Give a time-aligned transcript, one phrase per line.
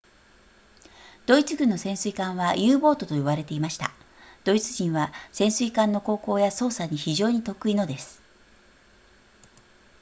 [1.27, 3.91] ドイツ軍の潜水艦は u ボートと呼ばれていました
[4.45, 8.19] ドイツ人は潜水艦の航行や操作に非常に得意のです